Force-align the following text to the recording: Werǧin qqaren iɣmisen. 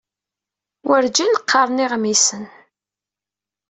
Werǧin 0.87 1.31
qqaren 1.41 1.83
iɣmisen. 1.85 2.43